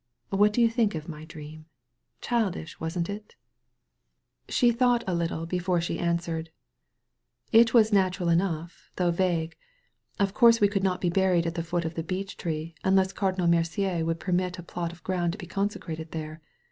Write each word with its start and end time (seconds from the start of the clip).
What 0.31 0.51
do 0.51 0.61
you 0.61 0.67
think 0.71 0.95
of 0.95 1.07
my 1.07 1.25
dream? 1.25 1.67
Childish, 2.21 2.79
wasn't 2.79 3.07
it?" 3.07 3.35
49 4.47 4.47
THE 4.47 4.47
VALLEY 4.47 4.47
OF 4.47 4.47
VISION 4.47 4.57
She 4.57 4.77
thought 4.79 5.03
a 5.05 5.13
little 5.15 5.45
before 5.45 5.79
she 5.79 5.99
answered. 5.99 6.49
It 7.51 7.75
was 7.75 7.93
natural 7.93 8.29
enough, 8.29 8.89
though 8.95 9.11
vague. 9.11 9.55
Of 10.19 10.33
course 10.33 10.59
we 10.59 10.69
could 10.69 10.83
not 10.83 11.01
be 11.01 11.11
buried 11.11 11.45
at 11.45 11.53
the 11.53 11.61
foot 11.61 11.85
of 11.85 11.93
the 11.93 12.01
beech 12.01 12.35
tree 12.35 12.73
unless 12.83 13.13
Cardinal 13.13 13.45
Mercier 13.45 14.03
would 14.03 14.19
permit 14.19 14.57
a 14.57 14.63
plot 14.63 14.91
of 14.91 15.03
ground 15.03 15.33
to 15.33 15.37
be 15.37 15.45
consecrated 15.45 16.09
there. 16.13 16.41